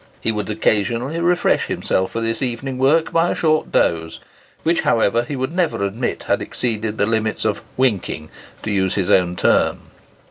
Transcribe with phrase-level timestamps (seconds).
[0.19, 4.19] He would occasionally refresh himself for this evening work by a short doze,
[4.63, 8.29] which, however, he would never admit had exceeded the limits of "winking,"
[8.63, 9.81] to use his own term.